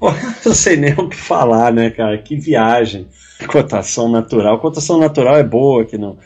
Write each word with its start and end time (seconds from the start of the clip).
Não 0.00 0.52
sei 0.54 0.76
nem 0.76 0.92
o 0.92 1.08
que 1.08 1.16
falar, 1.16 1.72
né, 1.72 1.90
cara? 1.90 2.18
Que 2.18 2.36
viagem. 2.36 3.08
Cotação 3.46 4.08
natural. 4.08 4.58
Cotação 4.58 4.98
natural 4.98 5.36
é 5.36 5.42
boa 5.42 5.84
que 5.84 5.98
não. 5.98 6.18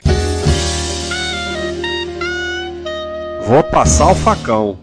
Vou 3.46 3.62
passar 3.62 4.10
o 4.10 4.14
facão. 4.14 4.78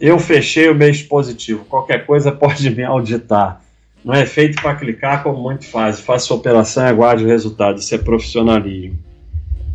Eu 0.00 0.18
fechei 0.18 0.68
o 0.68 0.74
mês 0.74 1.02
positivo. 1.02 1.64
Qualquer 1.64 2.04
coisa 2.04 2.32
pode 2.32 2.68
me 2.70 2.82
auditar. 2.82 3.62
Não 4.04 4.12
é 4.12 4.26
feito 4.26 4.60
para 4.60 4.74
clicar 4.74 5.22
como 5.22 5.40
muito 5.40 5.64
faz. 5.66 6.00
Faça 6.00 6.34
a 6.34 6.36
operação 6.36 6.84
e 6.84 6.88
aguarde 6.88 7.24
o 7.24 7.28
resultado. 7.28 7.78
Isso 7.78 7.94
é 7.94 7.98
profissionalismo. 7.98 8.98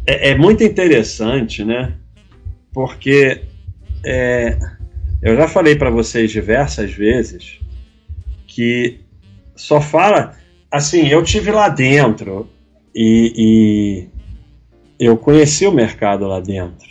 É, 0.06 0.32
é 0.32 0.36
muito 0.38 0.64
interessante, 0.64 1.64
né? 1.64 1.94
Porque 2.74 3.42
é, 4.06 4.60
eu 5.22 5.36
já 5.36 5.48
falei 5.48 5.76
para 5.76 5.90
vocês 5.90 6.32
diversas 6.32 6.92
vezes 6.92 7.60
que 8.48 9.00
só 9.56 9.82
fala 9.82 10.36
assim. 10.72 11.08
Eu 11.08 11.24
tive 11.24 11.52
lá 11.52 11.68
dentro 11.68 12.50
e, 12.96 14.08
e 14.98 15.06
eu 15.06 15.18
conheci 15.18 15.68
o 15.68 15.72
mercado 15.72 16.26
lá 16.26 16.40
dentro 16.40 16.88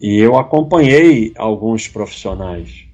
e 0.00 0.18
eu 0.18 0.36
acompanhei 0.36 1.32
alguns 1.36 1.86
profissionais. 1.86 2.84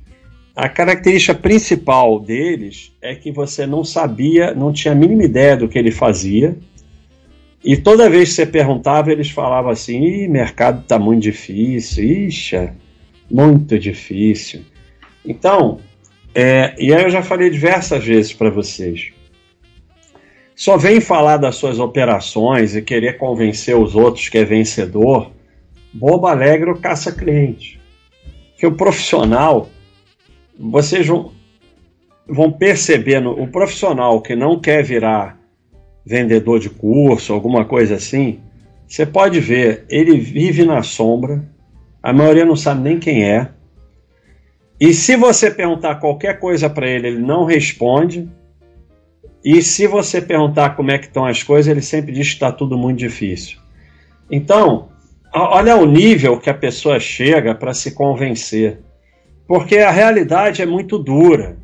A 0.54 0.68
característica 0.68 1.34
principal 1.34 2.18
deles 2.18 2.92
é 3.00 3.14
que 3.14 3.30
você 3.30 3.64
não 3.64 3.84
sabia, 3.84 4.52
não 4.52 4.72
tinha 4.72 4.92
a 4.92 4.96
mínima 4.96 5.22
ideia 5.22 5.56
do 5.56 5.68
que 5.68 5.78
ele 5.78 5.92
fazia. 5.92 6.58
E 7.64 7.76
toda 7.76 8.10
vez 8.10 8.30
que 8.30 8.34
você 8.34 8.46
perguntava, 8.46 9.12
eles 9.12 9.30
falavam 9.30 9.70
assim: 9.70 10.02
Ih, 10.02 10.28
mercado 10.28 10.82
está 10.82 10.98
muito 10.98 11.22
difícil, 11.22 12.04
ixi, 12.04 12.56
é 12.56 12.72
muito 13.30 13.78
difícil. 13.78 14.62
Então, 15.24 15.80
é, 16.34 16.74
e 16.78 16.92
aí 16.92 17.02
eu 17.02 17.10
já 17.10 17.22
falei 17.22 17.50
diversas 17.50 18.04
vezes 18.04 18.32
para 18.32 18.50
vocês. 18.50 19.12
Só 20.54 20.76
vem 20.76 21.00
falar 21.00 21.36
das 21.36 21.56
suas 21.56 21.78
operações 21.78 22.74
e 22.74 22.82
querer 22.82 23.16
convencer 23.16 23.76
os 23.76 23.94
outros 23.94 24.28
que 24.28 24.38
é 24.38 24.44
vencedor, 24.44 25.30
bobo 25.92 26.26
alegre 26.26 26.70
ou 26.70 26.76
caça 26.76 27.12
cliente. 27.12 27.80
Que 28.56 28.66
o 28.66 28.74
profissional 28.74 29.68
vocês 30.58 31.06
vão, 31.06 31.32
vão 32.26 32.50
percebendo 32.50 33.30
o 33.30 33.46
profissional 33.46 34.20
que 34.20 34.34
não 34.34 34.58
quer 34.58 34.82
virar 34.82 35.38
vendedor 36.04 36.58
de 36.58 36.70
curso, 36.70 37.32
alguma 37.32 37.64
coisa 37.64 37.94
assim, 37.94 38.40
você 38.86 39.04
pode 39.04 39.38
ver, 39.38 39.84
ele 39.90 40.18
vive 40.18 40.64
na 40.64 40.82
sombra, 40.82 41.46
a 42.02 42.12
maioria 42.12 42.44
não 42.44 42.56
sabe 42.56 42.82
nem 42.82 42.98
quem 42.98 43.24
é. 43.24 43.48
E 44.80 44.92
se 44.94 45.16
você 45.16 45.50
perguntar 45.50 45.96
qualquer 45.96 46.38
coisa 46.38 46.70
para 46.70 46.88
ele, 46.88 47.08
ele 47.08 47.18
não 47.18 47.44
responde. 47.44 48.28
E 49.44 49.62
se 49.62 49.86
você 49.86 50.20
perguntar 50.20 50.70
como 50.70 50.90
é 50.90 50.98
que 50.98 51.06
estão 51.06 51.24
as 51.24 51.42
coisas, 51.42 51.70
ele 51.70 51.82
sempre 51.82 52.12
diz 52.12 52.28
que 52.28 52.34
está 52.34 52.52
tudo 52.52 52.76
muito 52.78 52.98
difícil. 52.98 53.58
Então, 54.30 54.88
olha 55.32 55.76
o 55.76 55.86
nível 55.86 56.38
que 56.38 56.50
a 56.50 56.54
pessoa 56.54 57.00
chega 57.00 57.54
para 57.54 57.74
se 57.74 57.92
convencer 57.92 58.80
porque 59.48 59.78
a 59.78 59.90
realidade 59.90 60.60
é 60.60 60.66
muito 60.66 60.98
dura. 60.98 61.56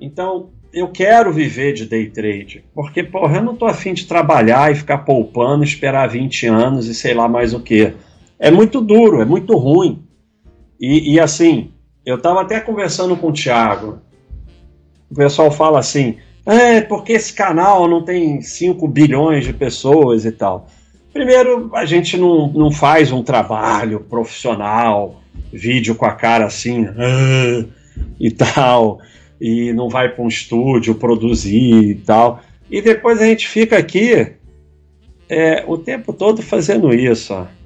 Então, 0.00 0.50
eu 0.72 0.88
quero 0.88 1.32
viver 1.32 1.72
de 1.72 1.84
day 1.84 2.08
trade, 2.08 2.64
porque, 2.72 3.02
porra, 3.02 3.38
eu 3.38 3.42
não 3.42 3.56
tô 3.56 3.66
afim 3.66 3.92
de 3.92 4.06
trabalhar 4.06 4.70
e 4.70 4.76
ficar 4.76 4.98
poupando, 4.98 5.64
esperar 5.64 6.08
20 6.08 6.46
anos 6.46 6.86
e 6.86 6.94
sei 6.94 7.12
lá 7.12 7.28
mais 7.28 7.52
o 7.52 7.60
que. 7.60 7.92
É 8.44 8.50
muito 8.50 8.82
duro, 8.82 9.22
é 9.22 9.24
muito 9.24 9.56
ruim. 9.56 10.04
E, 10.78 11.14
e 11.14 11.18
assim, 11.18 11.70
eu 12.04 12.16
estava 12.16 12.42
até 12.42 12.60
conversando 12.60 13.16
com 13.16 13.28
o 13.28 13.32
Thiago. 13.32 14.00
O 15.10 15.14
pessoal 15.14 15.50
fala 15.50 15.78
assim: 15.78 16.18
é, 16.44 16.82
porque 16.82 17.14
esse 17.14 17.32
canal 17.32 17.88
não 17.88 18.04
tem 18.04 18.42
5 18.42 18.86
bilhões 18.86 19.46
de 19.46 19.54
pessoas 19.54 20.26
e 20.26 20.30
tal. 20.30 20.68
Primeiro, 21.10 21.70
a 21.72 21.86
gente 21.86 22.18
não, 22.18 22.48
não 22.48 22.70
faz 22.70 23.10
um 23.10 23.22
trabalho 23.22 24.00
profissional 24.00 25.22
vídeo 25.50 25.94
com 25.94 26.04
a 26.04 26.12
cara 26.12 26.44
assim 26.44 26.86
ah", 26.86 27.64
e 28.20 28.30
tal, 28.30 28.98
e 29.40 29.72
não 29.72 29.88
vai 29.88 30.10
para 30.10 30.22
um 30.22 30.28
estúdio 30.28 30.94
produzir 30.96 31.92
e 31.92 31.94
tal. 31.94 32.40
E 32.70 32.82
depois 32.82 33.22
a 33.22 33.24
gente 33.24 33.48
fica 33.48 33.78
aqui 33.78 34.34
é, 35.30 35.64
o 35.66 35.78
tempo 35.78 36.12
todo 36.12 36.42
fazendo 36.42 36.92
isso. 36.92 37.32
Ó. 37.32 37.63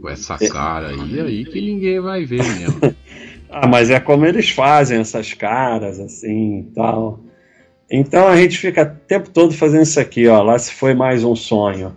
Com 0.00 0.08
essa 0.08 0.38
cara 0.38 0.88
aí, 0.88 1.20
aí 1.20 1.44
que 1.44 1.60
ninguém 1.60 2.00
vai 2.00 2.24
ver 2.24 2.42
mesmo. 2.44 2.80
ah, 3.50 3.66
mas 3.66 3.90
é 3.90 3.98
como 3.98 4.26
eles 4.26 4.50
fazem 4.50 4.98
essas 4.98 5.32
caras 5.32 5.98
assim 6.00 6.60
e 6.60 6.74
tal. 6.74 7.20
Então 7.90 8.26
a 8.26 8.36
gente 8.36 8.58
fica 8.58 8.82
o 8.82 9.06
tempo 9.06 9.30
todo 9.30 9.54
fazendo 9.54 9.82
isso 9.82 10.00
aqui, 10.00 10.26
ó. 10.26 10.42
Lá 10.42 10.58
se 10.58 10.72
foi 10.72 10.94
mais 10.94 11.24
um 11.24 11.36
sonho. 11.36 11.96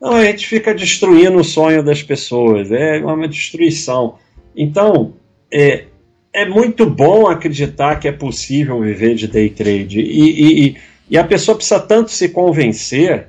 Não, 0.00 0.12
a 0.12 0.24
gente 0.24 0.46
fica 0.46 0.74
destruindo 0.74 1.38
o 1.38 1.44
sonho 1.44 1.82
das 1.82 2.02
pessoas, 2.02 2.70
é 2.70 2.98
uma 2.98 3.26
destruição. 3.26 4.18
Então, 4.54 5.14
é, 5.50 5.84
é 6.32 6.44
muito 6.44 6.84
bom 6.84 7.26
acreditar 7.26 7.98
que 7.98 8.06
é 8.06 8.12
possível 8.12 8.80
viver 8.80 9.14
de 9.14 9.26
day 9.26 9.48
trade. 9.48 10.00
E, 10.00 10.66
e, 10.66 10.76
e 11.10 11.16
a 11.16 11.24
pessoa 11.24 11.56
precisa 11.56 11.80
tanto 11.80 12.10
se 12.10 12.28
convencer 12.28 13.28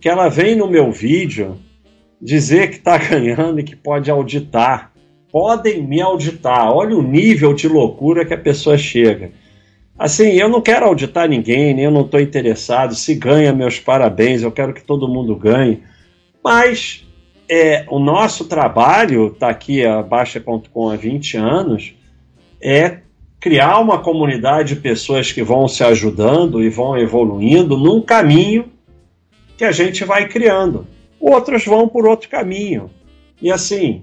que 0.00 0.08
ela 0.08 0.28
vem 0.28 0.54
no 0.54 0.68
meu 0.68 0.92
vídeo 0.92 1.58
dizer 2.24 2.70
que 2.70 2.76
está 2.76 2.96
ganhando 2.98 3.60
e 3.60 3.62
que 3.62 3.76
pode 3.76 4.10
auditar. 4.10 4.90
Podem 5.30 5.86
me 5.86 6.00
auditar. 6.00 6.72
Olha 6.72 6.96
o 6.96 7.02
nível 7.02 7.52
de 7.52 7.68
loucura 7.68 8.24
que 8.24 8.32
a 8.32 8.38
pessoa 8.38 8.78
chega. 8.78 9.32
Assim, 9.98 10.30
eu 10.32 10.48
não 10.48 10.60
quero 10.60 10.86
auditar 10.86 11.28
ninguém, 11.28 11.74
nem 11.74 11.84
eu 11.84 11.90
não 11.90 12.00
estou 12.00 12.20
interessado. 12.20 12.94
Se 12.94 13.14
ganha, 13.14 13.52
meus 13.52 13.78
parabéns, 13.78 14.42
eu 14.42 14.50
quero 14.50 14.72
que 14.72 14.82
todo 14.82 15.08
mundo 15.08 15.36
ganhe. 15.36 15.82
Mas 16.42 17.06
é, 17.48 17.84
o 17.88 17.98
nosso 17.98 18.46
trabalho, 18.46 19.28
está 19.28 19.50
aqui 19.50 19.84
a 19.84 20.02
Baixa.com 20.02 20.88
há 20.88 20.96
20 20.96 21.36
anos, 21.36 21.94
é 22.60 22.98
criar 23.38 23.78
uma 23.78 23.98
comunidade 23.98 24.74
de 24.74 24.80
pessoas 24.80 25.30
que 25.30 25.42
vão 25.42 25.68
se 25.68 25.84
ajudando 25.84 26.62
e 26.62 26.70
vão 26.70 26.96
evoluindo 26.96 27.76
num 27.76 28.00
caminho 28.00 28.72
que 29.56 29.64
a 29.64 29.70
gente 29.70 30.04
vai 30.04 30.26
criando. 30.26 30.86
Outros 31.24 31.64
vão 31.64 31.88
por 31.88 32.06
outro 32.06 32.28
caminho. 32.28 32.90
E 33.40 33.50
assim, 33.50 34.02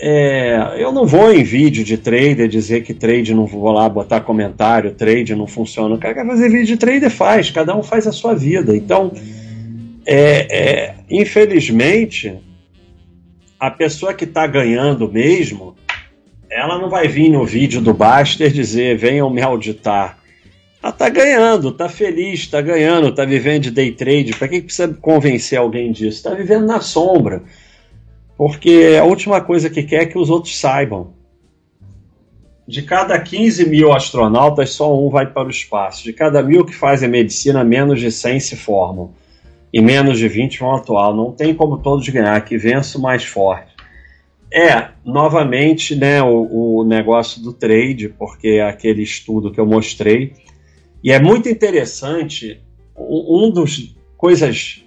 é, 0.00 0.74
eu 0.78 0.90
não 0.90 1.06
vou 1.06 1.32
em 1.32 1.44
vídeo 1.44 1.84
de 1.84 1.96
trader 1.96 2.48
dizer 2.48 2.82
que 2.82 2.92
trade 2.92 3.32
não 3.32 3.46
vou 3.46 3.70
lá 3.70 3.88
botar 3.88 4.20
comentário, 4.20 4.90
trade 4.92 5.36
não 5.36 5.46
funciona. 5.46 5.94
O 5.94 5.98
cara 5.98 6.12
quer 6.12 6.26
fazer 6.26 6.48
vídeo 6.48 6.66
de 6.66 6.76
trader 6.76 7.08
faz, 7.08 7.52
cada 7.52 7.76
um 7.76 7.84
faz 7.84 8.04
a 8.08 8.10
sua 8.10 8.34
vida. 8.34 8.76
Então, 8.76 9.12
é, 10.04 10.48
é, 10.50 10.94
infelizmente, 11.08 12.36
a 13.60 13.70
pessoa 13.70 14.12
que 14.12 14.24
está 14.24 14.44
ganhando 14.44 15.08
mesmo, 15.08 15.76
ela 16.50 16.80
não 16.80 16.90
vai 16.90 17.06
vir 17.06 17.28
no 17.28 17.46
vídeo 17.46 17.80
do 17.80 17.94
Baster 17.94 18.50
dizer 18.50 18.98
venham 18.98 19.30
me 19.30 19.40
auditar. 19.40 20.18
Ela 20.86 20.92
está 20.92 21.08
ganhando, 21.08 21.70
está 21.70 21.88
feliz, 21.88 22.40
está 22.40 22.60
ganhando, 22.60 23.08
está 23.08 23.24
vivendo 23.24 23.64
de 23.64 23.70
day 23.72 23.90
trade. 23.90 24.36
Para 24.38 24.46
que 24.46 24.62
precisa 24.62 24.86
convencer 24.86 25.58
alguém 25.58 25.90
disso? 25.90 26.18
Está 26.18 26.32
vivendo 26.32 26.64
na 26.64 26.80
sombra. 26.80 27.42
Porque 28.36 28.96
a 28.96 29.02
última 29.02 29.40
coisa 29.40 29.68
que 29.68 29.82
quer 29.82 30.02
é 30.02 30.06
que 30.06 30.16
os 30.16 30.30
outros 30.30 30.56
saibam. 30.56 31.12
De 32.68 32.82
cada 32.82 33.18
15 33.18 33.68
mil 33.68 33.92
astronautas, 33.92 34.70
só 34.70 34.96
um 34.96 35.10
vai 35.10 35.26
para 35.26 35.48
o 35.48 35.50
espaço. 35.50 36.04
De 36.04 36.12
cada 36.12 36.40
mil 36.40 36.64
que 36.64 36.72
fazem 36.72 37.08
medicina, 37.08 37.64
menos 37.64 37.98
de 37.98 38.12
100 38.12 38.38
se 38.38 38.56
formam 38.56 39.12
e 39.72 39.80
menos 39.80 40.20
de 40.20 40.28
20 40.28 40.60
vão 40.60 40.76
atuar. 40.76 41.12
Não 41.12 41.32
tem 41.32 41.52
como 41.52 41.78
todos 41.78 42.08
ganhar, 42.08 42.40
que 42.44 42.56
vença 42.56 42.96
o 42.96 43.02
mais 43.02 43.24
forte. 43.24 43.74
É, 44.52 44.90
novamente, 45.04 45.96
né, 45.96 46.22
o, 46.22 46.78
o 46.78 46.84
negócio 46.84 47.42
do 47.42 47.52
trade, 47.52 48.08
porque 48.08 48.48
é 48.60 48.68
aquele 48.68 49.02
estudo 49.02 49.50
que 49.50 49.58
eu 49.58 49.66
mostrei. 49.66 50.32
E 51.02 51.12
é 51.12 51.20
muito 51.20 51.48
interessante, 51.48 52.60
um 52.96 53.50
dos 53.50 53.96
coisas 54.16 54.82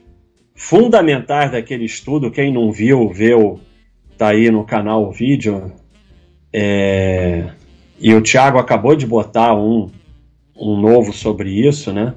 fundamentais 0.55 1.51
daquele 1.51 1.85
estudo, 1.85 2.31
quem 2.31 2.51
não 2.51 2.71
viu, 2.71 3.09
viu, 3.09 3.59
tá 4.17 4.29
aí 4.29 4.51
no 4.51 4.65
canal 4.65 5.07
o 5.07 5.11
vídeo. 5.11 5.71
É, 6.51 7.51
e 7.99 8.13
o 8.13 8.21
Thiago 8.21 8.57
acabou 8.57 8.95
de 8.95 9.05
botar 9.05 9.55
um, 9.55 9.89
um 10.57 10.79
novo 10.79 11.13
sobre 11.13 11.49
isso, 11.49 11.93
né? 11.93 12.13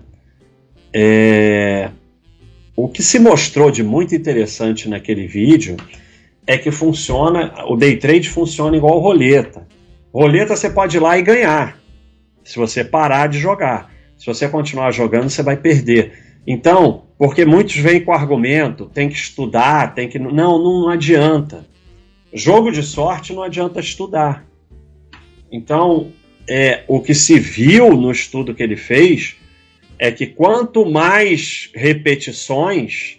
É, 0.93 1.91
o 2.75 2.89
que 2.89 3.03
se 3.03 3.19
mostrou 3.19 3.71
de 3.71 3.83
muito 3.83 4.15
interessante 4.15 4.89
naquele 4.89 5.27
vídeo 5.27 5.77
é 6.47 6.59
que 6.59 6.71
funciona, 6.71 7.53
o 7.69 7.77
day 7.77 7.97
trade 7.97 8.29
funciona 8.29 8.77
igual 8.77 8.99
roleta. 8.99 9.67
Roleta 10.13 10.57
você 10.57 10.69
pode 10.69 10.97
ir 10.97 11.01
lá 11.01 11.17
e 11.19 11.23
ganhar, 11.23 11.79
se 12.45 12.59
você 12.59 12.85
parar 12.85 13.29
de 13.29 13.39
jogar. 13.39 13.93
Se 14.17 14.27
você 14.27 14.49
continuar 14.49 14.93
jogando, 14.93 15.29
você 15.29 15.43
vai 15.43 15.57
perder. 15.57 16.13
Então, 16.47 17.05
porque 17.19 17.45
muitos 17.45 17.77
vêm 17.77 18.05
com 18.05 18.13
argumento, 18.13 18.87
tem 18.87 19.09
que 19.09 19.17
estudar, 19.17 19.95
tem 19.95 20.09
que. 20.09 20.19
Não, 20.19 20.59
não 20.59 20.89
adianta. 20.89 21.67
Jogo 22.33 22.73
de 22.73 22.83
sorte 22.83 23.33
não 23.33 23.43
adianta 23.43 23.81
estudar. 23.81 24.45
Então, 25.51 26.13
é, 26.49 26.85
o 26.89 27.01
que 27.01 27.15
se 27.15 27.39
viu 27.39 27.95
no 27.97 28.11
estudo 28.11 28.55
que 28.55 28.63
ele 28.63 28.77
fez 28.77 29.37
é 29.99 30.11
que 30.11 30.27
quanto 30.27 30.85
mais 30.85 31.71
repetições, 31.75 33.19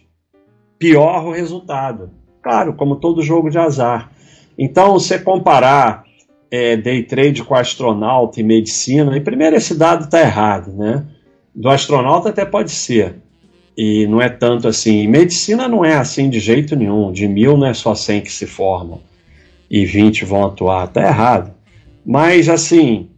pior 0.77 1.25
o 1.25 1.31
resultado. 1.31 2.11
Claro, 2.41 2.73
como 2.73 2.97
todo 2.97 3.21
jogo 3.21 3.49
de 3.49 3.57
azar. 3.57 4.11
Então, 4.57 4.93
você 4.93 5.17
comparar 5.17 6.03
é, 6.53 6.77
day 6.77 7.01
trade 7.01 7.44
com 7.44 7.55
astronauta 7.55 8.39
e 8.39 8.44
medicina, 8.44 9.17
e 9.17 9.19
primeiro 9.19 9.55
esse 9.55 9.73
dado 9.73 10.03
está 10.03 10.21
errado, 10.21 10.71
né? 10.71 11.03
Do 11.55 11.67
astronauta 11.67 12.29
até 12.29 12.45
pode 12.45 12.69
ser, 12.69 13.15
e 13.75 14.05
não 14.05 14.21
é 14.21 14.29
tanto 14.29 14.67
assim. 14.67 15.07
medicina 15.07 15.67
não 15.67 15.83
é 15.83 15.95
assim 15.95 16.29
de 16.29 16.39
jeito 16.39 16.75
nenhum. 16.75 17.11
De 17.11 17.27
mil 17.27 17.57
não 17.57 17.65
é 17.65 17.73
só 17.73 17.95
100 17.95 18.21
que 18.21 18.31
se 18.31 18.45
formam 18.45 19.01
e 19.67 19.83
20 19.83 20.25
vão 20.25 20.45
atuar. 20.45 20.85
Está 20.85 21.01
errado. 21.01 21.51
Mas, 22.05 22.47
assim, 22.47 23.09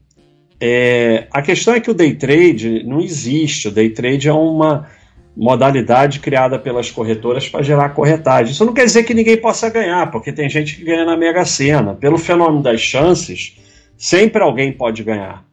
é, 0.58 1.28
a 1.30 1.42
questão 1.42 1.74
é 1.74 1.82
que 1.82 1.92
o 1.92 1.94
day 1.94 2.14
trade 2.14 2.86
não 2.86 3.02
existe. 3.02 3.68
O 3.68 3.72
day 3.72 3.90
trade 3.90 4.30
é 4.30 4.34
uma 4.34 4.88
modalidade 5.36 6.20
criada 6.20 6.58
pelas 6.58 6.90
corretoras 6.90 7.50
para 7.50 7.64
gerar 7.64 7.90
corretagem. 7.90 8.54
Isso 8.54 8.66
não 8.66 8.74
quer 8.74 8.86
dizer 8.86 9.04
que 9.04 9.14
ninguém 9.14 9.38
possa 9.38 9.70
ganhar, 9.70 10.10
porque 10.12 10.32
tem 10.32 10.50
gente 10.50 10.78
que 10.78 10.84
ganha 10.84 11.06
na 11.06 11.18
Mega 11.18 11.44
Sena. 11.44 11.94
Pelo 11.94 12.18
fenômeno 12.18 12.64
das 12.64 12.80
chances, 12.80 13.58
sempre 13.98 14.42
alguém 14.42 14.72
pode 14.72 15.04
ganhar. 15.04 15.46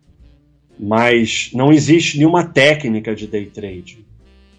Mas 0.79 1.50
não 1.52 1.73
existe 1.73 2.17
nenhuma 2.17 2.44
técnica 2.44 3.14
de 3.14 3.26
day 3.26 3.46
trade. 3.46 4.05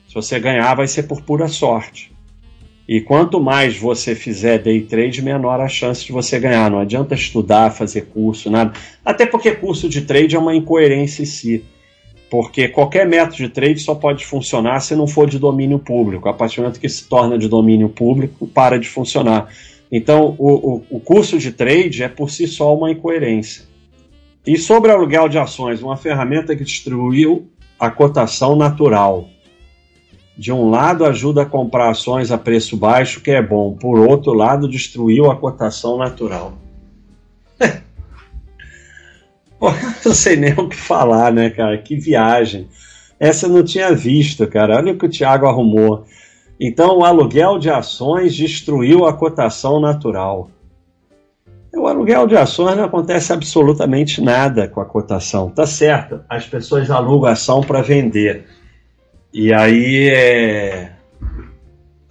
Se 0.07 0.13
você 0.13 0.39
ganhar, 0.39 0.75
vai 0.75 0.87
ser 0.87 1.03
por 1.03 1.21
pura 1.21 1.47
sorte. 1.47 2.11
E 2.87 2.99
quanto 2.99 3.39
mais 3.39 3.77
você 3.77 4.13
fizer 4.13 4.59
day 4.59 4.81
trade, 4.81 5.21
menor 5.21 5.61
a 5.61 5.69
chance 5.69 6.05
de 6.05 6.11
você 6.11 6.37
ganhar. 6.37 6.69
Não 6.69 6.79
adianta 6.79 7.15
estudar, 7.15 7.71
fazer 7.71 8.07
curso, 8.07 8.49
nada. 8.51 8.73
Até 9.05 9.25
porque 9.25 9.51
curso 9.51 9.87
de 9.87 10.01
trade 10.01 10.35
é 10.35 10.39
uma 10.39 10.53
incoerência 10.53 11.23
em 11.23 11.25
si. 11.25 11.63
Porque 12.33 12.68
qualquer 12.68 13.07
método 13.07 13.38
de 13.38 13.50
trade 13.50 13.80
só 13.80 13.94
pode 13.94 14.25
funcionar 14.25 14.80
se 14.80 14.95
não 14.95 15.06
for 15.06 15.30
de 15.30 15.38
domínio 15.38 15.77
público. 15.77 16.27
A 16.27 16.33
partir 16.33 16.56
do 16.56 16.63
momento 16.63 16.80
que 16.80 16.89
se 16.89 17.07
torna 17.07 17.38
de 17.38 17.47
domínio 17.47 17.89
público, 17.89 18.47
para 18.47 18.80
de 18.80 18.89
funcionar. 18.89 19.50
Então, 19.91 20.35
o, 20.39 20.77
o, 20.77 20.83
o 20.89 21.00
curso 21.00 21.38
de 21.38 21.51
trade 21.51 22.01
é 22.01 22.07
por 22.07 22.31
si 22.31 22.47
só 22.47 22.75
uma 22.75 22.89
incoerência. 22.89 23.65
E 24.47 24.57
sobre 24.57 24.89
aluguel 24.89 25.30
de 25.30 25.38
ações, 25.38 25.83
uma 25.83 25.95
ferramenta 25.95 26.56
que 26.56 26.63
distribuiu 26.63 27.47
a 27.80 27.91
cotação 27.91 28.56
natural 28.56 29.27
de 30.36 30.51
um 30.51 30.71
lado 30.71 31.06
ajuda 31.06 31.44
a 31.44 31.45
comprar 31.45 31.91
ações 31.91 32.31
a 32.31 32.38
preço 32.39 32.75
baixo, 32.75 33.21
que 33.21 33.29
é 33.29 33.44
bom, 33.44 33.75
por 33.75 34.00
outro 34.00 34.33
lado 34.33 34.68
destruiu 34.68 35.29
a 35.29 35.36
cotação 35.36 36.00
natural. 36.00 36.62
Não 40.06 40.13
sei 40.13 40.36
nem 40.36 40.54
o 40.54 40.68
que 40.68 40.75
falar, 40.75 41.31
né, 41.31 41.50
cara? 41.50 41.77
Que 41.77 41.95
viagem. 41.95 42.68
Essa 43.19 43.45
eu 43.45 43.51
não 43.51 43.63
tinha 43.63 43.94
visto, 43.94 44.45
cara. 44.48 44.77
Olha 44.77 44.94
o 44.94 44.98
que 44.98 45.06
o 45.06 45.10
Thiago 45.10 45.45
arrumou. 45.45 46.06
Então, 46.60 47.00
o 47.00 47.06
aluguel 47.06 47.57
de 47.57 47.69
ações 47.69 48.36
destruiu 48.36 49.06
a 49.06 49.13
cotação 49.13 49.80
natural. 49.80 50.50
O 51.75 51.88
aluguel 51.88 52.27
de 52.27 52.38
ações 52.38 52.77
não 52.77 52.83
acontece 52.83 53.33
absolutamente 53.33 54.21
nada 54.21 54.68
com 54.68 54.80
a 54.80 54.86
cotação. 54.86 55.50
Tá 55.50 55.65
certo, 55.65 56.21
as 56.30 56.45
pessoas 56.45 56.89
alugam 56.92 57.30
ação 57.30 57.62
para 57.62 57.81
vender 57.81 58.45
e 59.33 59.51
aí 59.51 60.10
é. 60.10 60.92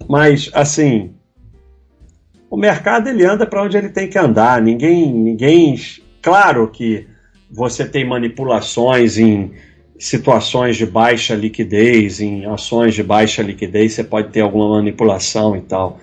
Mas, 0.09 0.51
assim. 0.53 1.15
O 2.49 2.57
mercado 2.57 3.07
ele 3.07 3.25
anda 3.25 3.47
para 3.47 3.63
onde 3.63 3.77
ele 3.77 3.89
tem 3.89 4.09
que 4.09 4.19
andar. 4.19 4.61
Ninguém. 4.61 5.11
ninguém 5.11 5.75
Claro 6.21 6.69
que 6.69 7.07
você 7.53 7.85
tem 7.85 8.03
manipulações 8.03 9.19
em 9.19 9.51
situações 9.99 10.75
de 10.75 10.87
baixa 10.87 11.35
liquidez, 11.35 12.19
em 12.19 12.45
ações 12.45 12.95
de 12.95 13.03
baixa 13.03 13.43
liquidez, 13.43 13.93
você 13.93 14.03
pode 14.03 14.29
ter 14.29 14.41
alguma 14.41 14.69
manipulação 14.69 15.55
e 15.55 15.61
tal. 15.61 15.99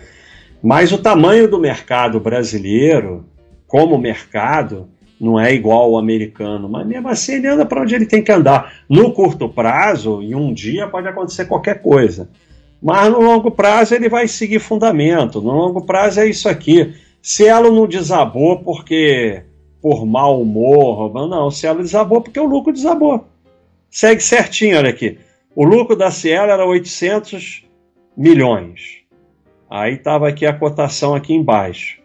Mas 0.63 0.93
o 0.93 0.99
tamanho 0.99 1.51
do 1.51 1.59
mercado 1.59 2.21
brasileiro, 2.21 3.27
como 3.67 3.99
mercado, 3.99 4.89
não 5.21 5.41
é 5.41 5.53
igual 5.53 5.83
ao 5.83 5.99
americano, 5.99 6.69
mas 6.69 6.87
mesmo 6.87 7.09
assim 7.09 7.35
ele 7.35 7.49
anda 7.49 7.67
para 7.67 7.83
onde 7.83 7.97
ele 7.97 8.07
tem 8.07 8.23
que 8.23 8.31
andar. 8.31 8.73
No 8.89 9.13
curto 9.13 9.49
prazo, 9.49 10.23
em 10.23 10.37
um 10.37 10.55
dia 10.55 10.87
pode 10.87 11.09
acontecer 11.09 11.47
qualquer 11.47 11.83
coisa. 11.83 12.31
Mas 12.81 13.11
no 13.11 13.21
longo 13.21 13.51
prazo 13.51 13.95
ele 13.95 14.09
vai 14.09 14.29
seguir 14.29 14.61
fundamento. 14.61 15.43
No 15.43 15.51
longo 15.51 15.85
prazo 15.85 16.21
é 16.21 16.29
isso 16.29 16.49
aqui. 16.49 16.95
Se 17.21 17.45
ela 17.45 17.71
não 17.71 17.87
desabou 17.87 18.61
porque 18.61 19.43
por 19.81 20.05
mau 20.05 20.41
humor, 20.41 21.13
não, 21.29 21.49
ela 21.63 21.83
desabou 21.83 22.21
porque 22.21 22.39
o 22.39 22.47
lucro 22.47 22.73
desabou. 22.73 23.27
Segue 23.91 24.23
certinho, 24.23 24.79
olha 24.79 24.91
aqui. 24.91 25.19
O 25.55 25.65
lucro 25.65 25.97
da 25.97 26.11
Cielo 26.11 26.51
era 26.51 26.65
800 26.65 27.65
milhões. 28.17 29.01
Aí 29.69 29.95
estava 29.95 30.29
aqui 30.29 30.47
a 30.47 30.53
cotação 30.53 31.15
aqui 31.15 31.35
embaixo. 31.35 32.01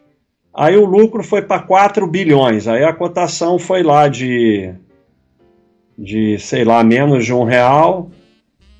Aí 0.53 0.77
o 0.77 0.85
lucro 0.85 1.23
foi 1.23 1.41
para 1.41 1.61
4 1.61 2.07
bilhões. 2.07 2.67
Aí 2.67 2.83
a 2.83 2.93
cotação 2.93 3.59
foi 3.59 3.83
lá 3.83 4.07
de, 4.07 4.73
de 5.97 6.39
sei 6.39 6.63
lá, 6.63 6.83
menos 6.83 7.25
de 7.25 7.33
um 7.33 7.43
real 7.43 8.09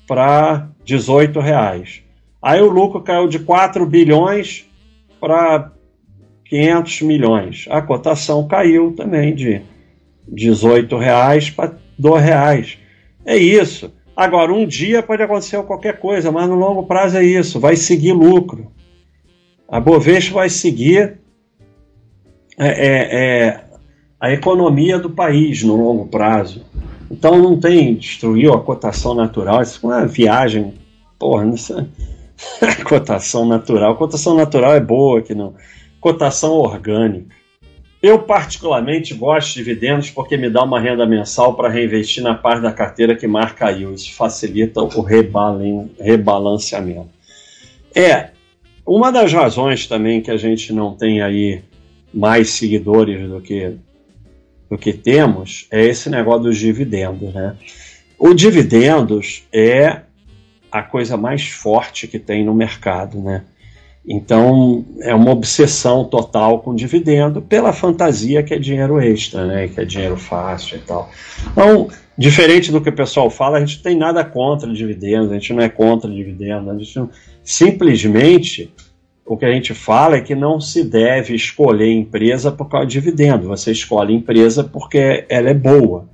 para 0.06 0.68
18 0.84 1.38
reais. 1.40 2.02
Aí 2.40 2.60
o 2.60 2.70
lucro 2.70 3.00
caiu 3.02 3.28
de 3.28 3.40
4 3.40 3.84
bilhões 3.84 4.66
para 5.20 5.72
500 6.48 7.02
milhões. 7.02 7.66
A 7.70 7.82
cotação 7.82 8.46
caiu 8.46 8.92
também 8.92 9.34
de 9.34 9.62
18 10.28 10.96
reais 10.96 11.50
para 11.50 11.74
2 11.98 12.22
reais. 12.22 12.78
É 13.24 13.36
isso. 13.36 13.92
Agora, 14.16 14.52
um 14.52 14.66
dia 14.66 15.02
pode 15.02 15.22
acontecer 15.22 15.62
qualquer 15.64 15.98
coisa, 15.98 16.32
mas 16.32 16.48
no 16.48 16.54
longo 16.54 16.84
prazo 16.84 17.18
é 17.18 17.24
isso. 17.24 17.60
Vai 17.60 17.76
seguir 17.76 18.12
lucro. 18.12 18.70
A 19.68 19.80
Bovespa 19.80 20.34
vai 20.34 20.48
seguir 20.48 21.18
é, 22.58 22.68
é, 22.68 23.46
é, 23.46 23.64
a 24.20 24.32
economia 24.32 24.98
do 24.98 25.10
país 25.10 25.62
no 25.62 25.76
longo 25.76 26.06
prazo. 26.06 26.64
Então 27.10 27.38
não 27.38 27.58
tem, 27.58 27.94
destruiu 27.94 28.54
a 28.54 28.60
cotação 28.60 29.14
natural, 29.14 29.62
isso 29.62 29.80
é 29.84 29.86
uma 29.86 30.06
viagem, 30.06 30.74
porra, 31.18 31.46
isso 31.48 31.78
é, 31.78 32.82
cotação 32.84 33.44
natural. 33.46 33.96
Cotação 33.96 34.34
natural 34.34 34.74
é 34.74 34.80
boa 34.80 35.18
aqui 35.18 35.34
não. 35.34 35.54
Cotação 36.06 36.52
orgânica. 36.52 37.34
Eu 38.00 38.20
particularmente 38.20 39.12
gosto 39.12 39.48
de 39.48 39.54
dividendos 39.54 40.08
porque 40.08 40.36
me 40.36 40.48
dá 40.48 40.62
uma 40.62 40.78
renda 40.78 41.04
mensal 41.04 41.56
para 41.56 41.68
reinvestir 41.68 42.22
na 42.22 42.32
parte 42.32 42.62
da 42.62 42.70
carteira 42.70 43.16
que 43.16 43.26
mais 43.26 43.50
caiu. 43.50 43.92
Isso 43.92 44.14
facilita 44.14 44.80
o 44.80 45.00
rebalanceamento. 45.98 47.08
É, 47.92 48.28
uma 48.86 49.10
das 49.10 49.32
razões 49.32 49.88
também 49.88 50.22
que 50.22 50.30
a 50.30 50.36
gente 50.36 50.72
não 50.72 50.94
tem 50.94 51.22
aí 51.22 51.60
mais 52.14 52.50
seguidores 52.50 53.28
do 53.28 53.40
que, 53.40 53.74
do 54.70 54.78
que 54.78 54.92
temos 54.92 55.66
é 55.72 55.84
esse 55.86 56.08
negócio 56.08 56.44
dos 56.44 56.56
dividendos. 56.56 57.34
Né? 57.34 57.56
O 58.16 58.32
dividendos 58.32 59.42
é 59.52 60.02
a 60.70 60.84
coisa 60.84 61.16
mais 61.16 61.48
forte 61.48 62.06
que 62.06 62.20
tem 62.20 62.44
no 62.44 62.54
mercado. 62.54 63.18
Né? 63.18 63.42
Então 64.08 64.84
é 65.00 65.12
uma 65.14 65.32
obsessão 65.32 66.04
total 66.04 66.60
com 66.60 66.74
dividendo 66.74 67.42
pela 67.42 67.72
fantasia 67.72 68.42
que 68.42 68.54
é 68.54 68.58
dinheiro 68.58 69.00
extra, 69.00 69.44
né? 69.44 69.68
que 69.68 69.80
é 69.80 69.84
dinheiro 69.84 70.16
fácil 70.16 70.76
e 70.76 70.80
tal. 70.80 71.10
Então, 71.50 71.88
diferente 72.16 72.70
do 72.70 72.80
que 72.80 72.88
o 72.88 72.94
pessoal 72.94 73.28
fala, 73.28 73.56
a 73.56 73.60
gente 73.60 73.76
não 73.76 73.82
tem 73.82 73.96
nada 73.96 74.24
contra 74.24 74.72
dividendos, 74.72 75.30
a 75.32 75.34
gente 75.34 75.52
não 75.52 75.62
é 75.62 75.68
contra 75.68 76.08
dividendos, 76.08 76.68
a 76.68 76.78
gente 76.78 76.96
não, 76.96 77.10
simplesmente 77.42 78.72
o 79.26 79.36
que 79.36 79.44
a 79.44 79.50
gente 79.50 79.74
fala 79.74 80.16
é 80.16 80.20
que 80.20 80.36
não 80.36 80.60
se 80.60 80.84
deve 80.84 81.34
escolher 81.34 81.90
empresa 81.90 82.52
por 82.52 82.68
causa 82.68 82.86
de 82.86 82.92
dividendo. 82.92 83.48
Você 83.48 83.72
escolhe 83.72 84.14
empresa 84.14 84.62
porque 84.62 85.26
ela 85.28 85.50
é 85.50 85.54
boa. 85.54 86.08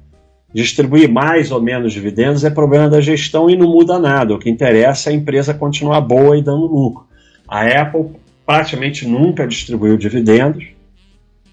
Distribuir 0.55 1.11
mais 1.11 1.51
ou 1.51 1.61
menos 1.61 1.93
dividendos 1.93 2.43
é 2.43 2.49
problema 2.49 2.89
da 2.89 3.03
gestão 3.03 3.51
e 3.51 3.57
não 3.57 3.69
muda 3.69 3.99
nada. 3.99 4.35
O 4.35 4.39
que 4.39 4.49
interessa 4.49 5.11
é 5.11 5.13
a 5.13 5.17
empresa 5.17 5.53
continuar 5.53 6.01
boa 6.01 6.39
e 6.39 6.43
dando 6.43 6.67
lucro. 6.67 7.12
A 7.53 7.83
Apple 7.83 8.13
praticamente 8.47 9.07
nunca 9.07 9.47
distribuiu 9.47 9.99
dividendos 9.99 10.65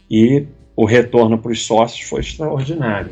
e 0.10 0.46
o 0.74 0.86
retorno 0.86 1.38
para 1.38 1.52
os 1.52 1.66
sócios 1.66 2.08
foi 2.08 2.22
extraordinário. 2.22 3.12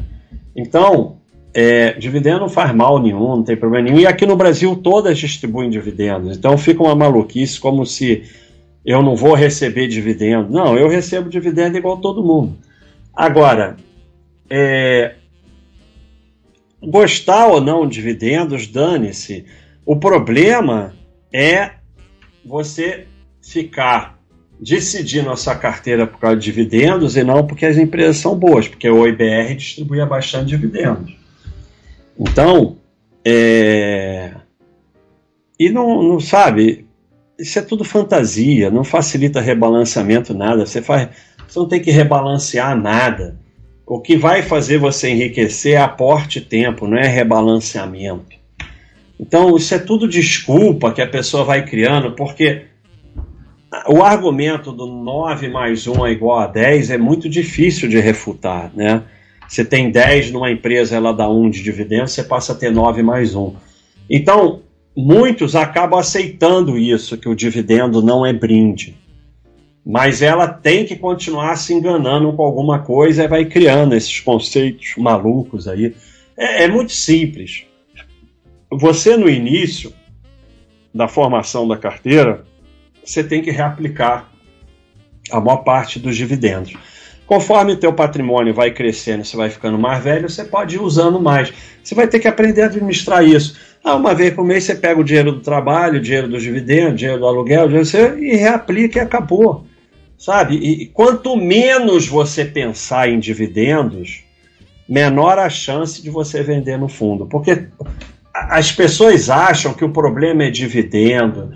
Então, 0.55 1.17
é, 1.53 1.91
dividendo 1.91 2.39
não 2.39 2.47
faz 2.47 2.73
mal 2.73 2.97
nenhum, 2.97 3.35
não 3.35 3.43
tem 3.43 3.57
problema 3.57 3.89
nenhum. 3.89 3.99
E 3.99 4.07
aqui 4.07 4.25
no 4.25 4.37
Brasil 4.37 4.73
todas 4.73 5.19
distribuem 5.19 5.69
dividendos. 5.69 6.37
Então 6.37 6.57
fica 6.57 6.81
uma 6.81 6.95
maluquice 6.95 7.59
como 7.59 7.85
se 7.85 8.23
eu 8.85 9.03
não 9.03 9.17
vou 9.17 9.33
receber 9.33 9.89
dividendo. 9.89 10.49
Não, 10.49 10.77
eu 10.77 10.87
recebo 10.87 11.29
dividendo 11.29 11.77
igual 11.77 11.97
todo 11.97 12.23
mundo. 12.23 12.55
Agora, 13.13 13.75
é, 14.49 15.15
gostar 16.81 17.47
ou 17.47 17.59
não 17.59 17.85
de 17.85 17.95
dividendos, 17.95 18.65
dane-se. 18.65 19.43
O 19.85 19.97
problema 19.97 20.93
é 21.33 21.71
você 22.47 23.05
ficar 23.41 24.17
decidir 24.59 25.21
nossa 25.21 25.55
carteira 25.55 26.07
por 26.07 26.19
causa 26.19 26.37
de 26.37 26.45
dividendos 26.45 27.15
e 27.15 27.23
não 27.23 27.45
porque 27.45 27.65
as 27.65 27.77
empresas 27.77 28.17
são 28.17 28.35
boas, 28.35 28.67
porque 28.67 28.89
o 28.89 29.05
IBR 29.05 29.55
distribuía 29.55 30.05
bastante 30.05 30.47
dividendos. 30.47 31.15
Então, 32.19 32.77
é... 33.23 34.31
e 35.59 35.69
não, 35.69 36.01
não 36.01 36.19
sabe, 36.19 36.87
isso 37.37 37.59
é 37.59 37.61
tudo 37.61 37.83
fantasia, 37.83 38.71
não 38.71 38.83
facilita 38.83 39.39
rebalanceamento 39.39 40.33
nada, 40.33 40.65
você 40.65 40.81
faz, 40.81 41.09
você 41.47 41.59
não 41.59 41.67
tem 41.67 41.79
que 41.79 41.91
rebalancear 41.91 42.75
nada. 42.75 43.37
O 43.85 44.01
que 44.01 44.17
vai 44.17 44.41
fazer 44.41 44.79
você 44.79 45.11
enriquecer 45.11 45.73
é 45.73 45.77
aporte 45.77 46.41
tempo, 46.41 46.87
não 46.87 46.97
é 46.97 47.07
rebalanceamento. 47.07 48.36
Então, 49.19 49.55
isso 49.55 49.73
é 49.73 49.79
tudo 49.79 50.07
desculpa 50.07 50.91
que 50.91 51.01
a 51.01 51.07
pessoa 51.07 51.43
vai 51.43 51.65
criando, 51.65 52.11
porque 52.11 52.65
o 53.87 54.03
argumento 54.03 54.71
do 54.71 54.85
9 54.85 55.49
mais 55.49 55.87
1 55.87 56.05
é 56.05 56.11
igual 56.11 56.39
a 56.39 56.47
10 56.47 56.91
é 56.91 56.97
muito 56.97 57.27
difícil 57.27 57.89
de 57.89 57.99
refutar, 57.99 58.71
né? 58.75 59.03
Você 59.47 59.63
tem 59.63 59.89
10 59.89 60.31
numa 60.31 60.51
empresa, 60.51 60.95
ela 60.95 61.13
dá 61.13 61.27
1 61.29 61.49
de 61.49 61.63
dividendo, 61.63 62.07
você 62.07 62.23
passa 62.23 62.53
a 62.53 62.55
ter 62.55 62.71
9 62.71 63.01
mais 63.01 63.33
1. 63.33 63.53
Então, 64.09 64.61
muitos 64.95 65.55
acabam 65.55 65.99
aceitando 65.99 66.77
isso, 66.77 67.17
que 67.17 67.29
o 67.29 67.35
dividendo 67.35 68.01
não 68.01 68.25
é 68.25 68.33
brinde. 68.33 68.95
Mas 69.85 70.21
ela 70.21 70.47
tem 70.49 70.85
que 70.85 70.97
continuar 70.97 71.55
se 71.55 71.73
enganando 71.73 72.33
com 72.33 72.43
alguma 72.43 72.79
coisa 72.79 73.23
e 73.23 73.27
vai 73.27 73.45
criando 73.45 73.95
esses 73.95 74.19
conceitos 74.19 74.95
malucos 74.97 75.65
aí. 75.65 75.95
É, 76.37 76.63
é 76.63 76.67
muito 76.67 76.91
simples. 76.91 77.65
Você, 78.71 79.15
no 79.15 79.29
início 79.29 79.93
da 80.93 81.07
formação 81.07 81.67
da 81.67 81.77
carteira, 81.77 82.45
você 83.03 83.23
tem 83.23 83.41
que 83.41 83.51
reaplicar 83.51 84.29
a 85.31 85.39
maior 85.39 85.57
parte 85.57 85.99
dos 85.99 86.15
dividendos. 86.15 86.73
Conforme 87.25 87.75
teu 87.75 87.91
patrimônio 87.91 88.53
vai 88.53 88.71
crescendo, 88.71 89.23
você 89.25 89.35
vai 89.35 89.49
ficando 89.49 89.77
mais 89.77 90.01
velho, 90.03 90.29
você 90.29 90.45
pode 90.45 90.75
ir 90.75 90.81
usando 90.81 91.19
mais. 91.19 91.53
Você 91.83 91.93
vai 91.93 92.07
ter 92.07 92.19
que 92.19 92.27
aprender 92.27 92.61
a 92.61 92.65
administrar 92.67 93.23
isso. 93.23 93.57
Ah, 93.83 93.95
uma 93.95 94.13
vez 94.15 94.33
por 94.33 94.45
mês 94.45 94.63
você 94.63 94.75
pega 94.75 94.99
o 94.99 95.03
dinheiro 95.03 95.33
do 95.33 95.41
trabalho, 95.41 95.99
o 95.99 96.01
dinheiro 96.01 96.27
dos 96.27 96.41
dividendos, 96.41 96.93
o 96.93 96.95
dinheiro 96.95 97.19
do 97.19 97.27
aluguel, 97.27 97.65
o 97.65 97.83
dinheiro, 97.83 98.23
e 98.23 98.35
reaplica 98.35 98.99
e 98.99 99.01
acabou. 99.01 99.65
Sabe? 100.17 100.55
E 100.55 100.85
quanto 100.87 101.35
menos 101.35 102.07
você 102.07 102.43
pensar 102.43 103.09
em 103.09 103.19
dividendos, 103.19 104.23
menor 104.87 105.37
a 105.37 105.49
chance 105.49 106.01
de 106.01 106.09
você 106.09 106.41
vender 106.41 106.77
no 106.77 106.87
fundo. 106.87 107.25
Porque 107.25 107.67
as 108.49 108.71
pessoas 108.71 109.29
acham 109.29 109.73
que 109.73 109.83
o 109.83 109.89
problema 109.89 110.43
é 110.43 110.51
dividendo, 110.51 111.51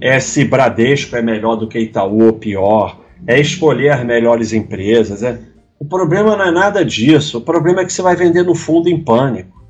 é 0.00 0.20
se 0.20 0.44
Bradesco 0.44 1.16
é 1.16 1.22
melhor 1.22 1.56
do 1.56 1.66
que 1.66 1.78
Itaú 1.78 2.26
ou 2.26 2.32
pior, 2.34 3.00
é 3.26 3.40
escolher 3.40 3.90
as 3.90 4.04
melhores 4.04 4.52
empresas. 4.52 5.22
É... 5.22 5.38
O 5.78 5.84
problema 5.84 6.36
não 6.36 6.46
é 6.46 6.50
nada 6.50 6.84
disso. 6.84 7.38
O 7.38 7.40
problema 7.40 7.80
é 7.80 7.84
que 7.84 7.92
você 7.92 8.02
vai 8.02 8.16
vender 8.16 8.42
no 8.42 8.54
fundo 8.54 8.88
em 8.88 9.02
pânico. 9.02 9.64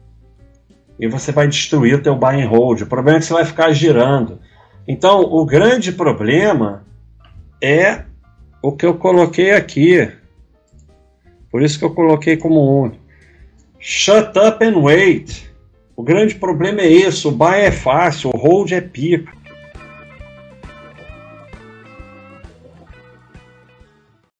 E 0.98 1.06
você 1.06 1.30
vai 1.30 1.46
destruir 1.46 1.94
o 1.94 2.02
teu 2.02 2.16
buy 2.16 2.42
and 2.42 2.48
hold. 2.48 2.82
O 2.82 2.86
problema 2.86 3.18
é 3.18 3.20
que 3.20 3.26
você 3.26 3.34
vai 3.34 3.44
ficar 3.44 3.72
girando. 3.72 4.40
Então, 4.88 5.20
o 5.20 5.44
grande 5.44 5.92
problema 5.92 6.84
é 7.62 8.04
o 8.62 8.72
que 8.72 8.86
eu 8.86 8.94
coloquei 8.94 9.52
aqui. 9.52 10.10
Por 11.50 11.62
isso 11.62 11.78
que 11.78 11.84
eu 11.84 11.94
coloquei 11.94 12.36
como 12.36 12.84
um. 12.84 12.92
Shut 13.78 14.38
up 14.38 14.64
and 14.64 14.78
wait. 14.78 15.45
O 15.96 16.02
grande 16.02 16.34
problema 16.34 16.82
é 16.82 16.88
isso. 16.88 17.30
O 17.30 17.32
buy 17.32 17.58
é 17.58 17.72
fácil, 17.72 18.30
o 18.32 18.36
hold 18.36 18.70
é 18.72 18.80
pica. 18.80 19.32